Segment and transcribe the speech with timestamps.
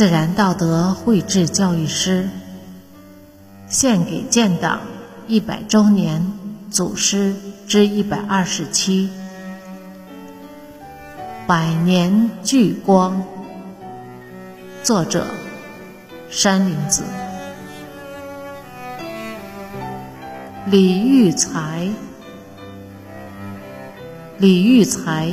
[0.00, 2.26] 自然道德绘制教育师，
[3.68, 4.80] 献给建党
[5.26, 6.26] 一百周年
[6.70, 7.34] 祖师
[7.68, 9.10] 之一百二十七，
[11.46, 13.22] 百年聚光。
[14.82, 15.26] 作者：
[16.30, 17.02] 山林子。
[20.64, 21.86] 李玉才，
[24.38, 25.30] 李玉才，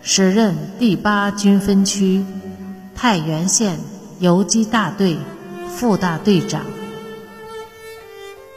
[0.00, 2.24] 时任第八军分区
[2.96, 3.78] 太原县
[4.20, 5.18] 游击大队
[5.68, 6.62] 副大队长。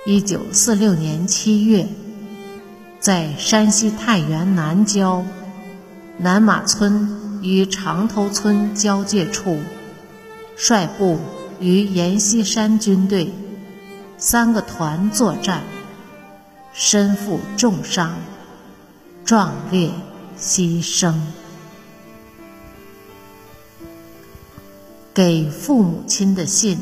[0.06, 1.86] 一九四六年七月，
[3.02, 5.26] 在山西太原南郊
[6.18, 9.60] 南马村与长头村交界处，
[10.56, 11.20] 率部
[11.60, 13.34] 与阎锡山军队
[14.18, 15.64] 三个团作战。
[16.72, 18.16] 身负重伤，
[19.26, 19.92] 壮烈
[20.40, 21.14] 牺牲。
[25.14, 26.78] 给父母亲的信，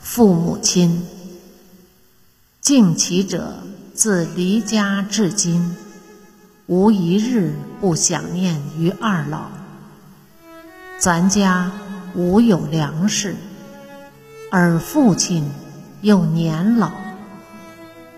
[0.00, 1.06] 父母亲，
[2.60, 3.62] 敬其者
[3.94, 5.76] 自离家至今，
[6.66, 9.50] 无一日不想念于二老。
[10.98, 11.70] 咱家
[12.14, 13.36] 无有粮食，
[14.50, 15.50] 而父亲。
[16.02, 16.92] 又年老，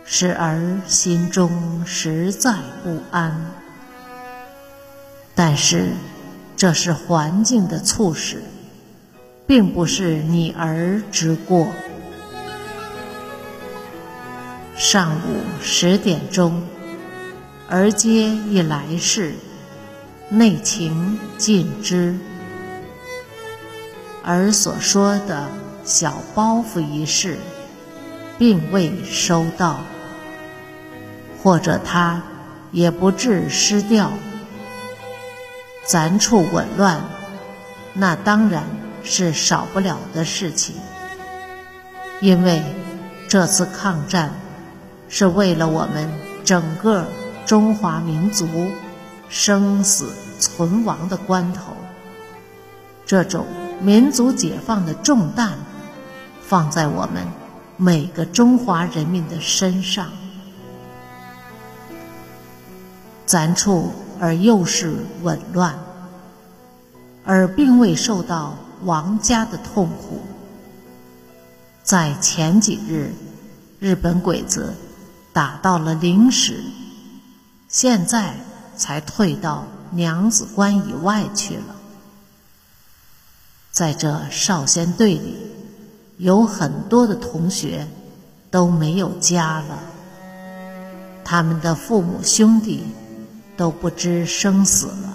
[0.05, 3.53] 使儿心中实在不安。
[5.35, 5.93] 但是，
[6.59, 8.43] 这是环境的促使，
[9.47, 11.69] 并不是你儿之过。
[14.77, 16.63] 上午十点钟，
[17.71, 19.35] 儿接一来世，
[20.29, 22.19] 内情尽知。
[24.25, 25.49] 儿所说的
[25.85, 27.39] 小包袱一事。
[28.39, 29.81] 并未收到，
[31.43, 32.23] 或者他
[32.71, 34.13] 也不致失掉。
[35.89, 37.01] 咱处紊乱，
[37.95, 38.63] 那当然
[39.03, 40.75] 是少不了的事情。
[42.21, 42.63] 因为
[43.27, 44.31] 这次抗战
[45.09, 46.07] 是为了我们
[46.45, 47.07] 整个
[47.47, 48.47] 中华民族
[49.31, 51.73] 生死存亡的关头，
[53.07, 53.47] 这种
[53.81, 55.53] 民族解放的重担
[56.43, 57.27] 放在我们。
[57.81, 60.09] 每个中华人民的身上，
[63.25, 65.79] 咱处而又是紊乱，
[67.25, 70.21] 而并未受到王家的痛苦。
[71.83, 73.13] 在前几日，
[73.79, 74.75] 日本鬼子
[75.33, 76.63] 打到了灵石，
[77.69, 78.35] 现在
[78.77, 81.77] 才退到娘子关以外去了。
[83.71, 85.37] 在这少先队里。
[86.21, 87.87] 有很多的同学
[88.51, 89.79] 都没有家了，
[91.25, 92.83] 他们的父母兄弟
[93.59, 95.15] 都不知生死了。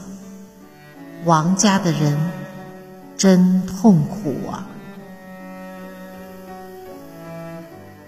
[1.25, 2.15] 王家的人
[3.17, 4.67] 真痛苦啊！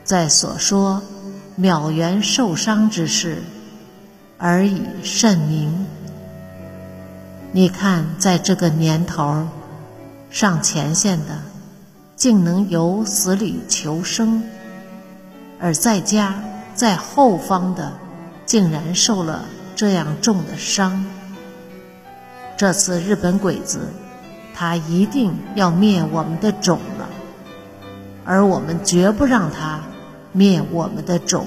[0.03, 1.01] 在所说
[1.59, 3.41] 渺源受伤之事，
[4.37, 5.87] 而已甚明。
[7.51, 9.47] 你看，在这个年头
[10.29, 11.41] 上前线的。
[12.17, 14.41] 竟能由死里求生，
[15.59, 16.33] 而在家
[16.73, 17.91] 在后方的，
[18.45, 19.43] 竟然受了
[19.75, 21.05] 这样重的伤。
[22.57, 23.79] 这次日本鬼子，
[24.53, 27.09] 他一定要灭我们的种了，
[28.23, 29.81] 而我们绝不让他
[30.31, 31.45] 灭我们的种。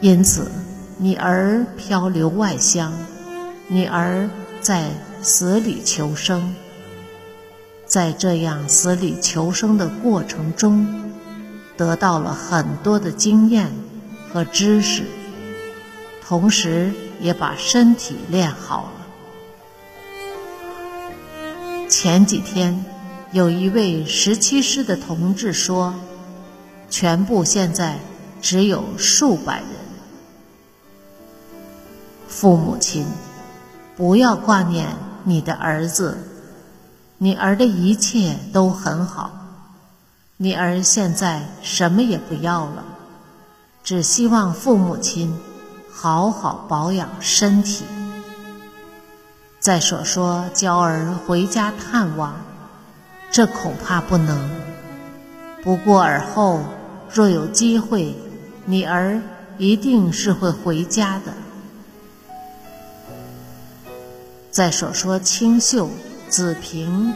[0.00, 0.50] 因此，
[0.96, 2.90] 你儿漂流外乡，
[3.68, 4.30] 你儿
[4.62, 4.88] 在
[5.20, 6.54] 死里求生。
[7.84, 10.86] 在这样死里求生的过程中，
[11.76, 13.70] 得到了很多的经验
[14.32, 15.02] 和知识，
[16.30, 18.92] 同时也把身体练好了。
[21.88, 22.84] 前几天，
[23.32, 25.92] 有一位十七师的同志说
[26.88, 27.98] ：“全部现在
[28.40, 29.70] 只有数百人。”
[32.28, 33.04] 父母亲，
[33.96, 34.86] 不要挂念
[35.24, 36.16] 你的儿子。
[37.18, 39.32] 你儿的一切都很好，
[40.36, 42.84] 你儿现在什么也不要了，
[43.82, 45.36] 只希望父母亲
[45.92, 47.84] 好好保养身体。
[49.58, 52.34] 再说说娇儿回家探望，
[53.30, 54.50] 这恐怕不能。
[55.62, 56.62] 不过尔后
[57.12, 58.14] 若有机会，
[58.64, 59.20] 你儿
[59.58, 61.32] 一定是会回家的。
[64.50, 65.88] 再说说清秀。
[66.30, 67.12] 子平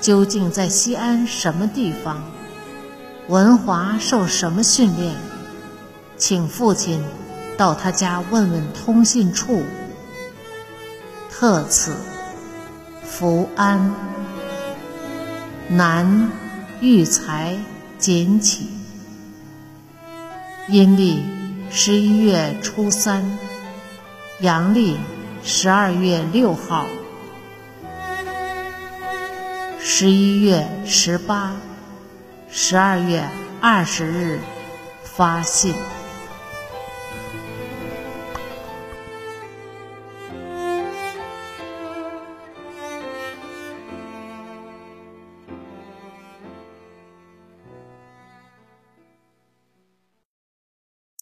[0.00, 2.20] 究竟在西安什么地方？
[3.28, 5.14] 文华受什么训练？
[6.16, 7.00] 请父亲
[7.56, 9.62] 到他家问问通信处。
[11.30, 11.96] 特此，
[13.02, 13.94] 福安。
[15.68, 16.30] 南
[16.80, 17.56] 育才
[17.98, 18.70] 锦起。
[20.68, 21.22] 阴历
[21.70, 23.38] 十一月初三，
[24.40, 24.96] 阳历
[25.42, 26.86] 十二月六号，
[29.80, 31.56] 十一月十八、
[32.48, 33.28] 十二月
[33.60, 34.40] 二十日
[35.02, 35.74] 发信。